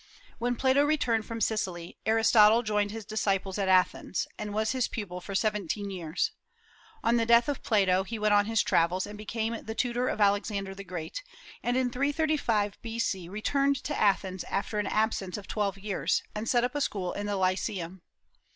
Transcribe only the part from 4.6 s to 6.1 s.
his pupil for seventeen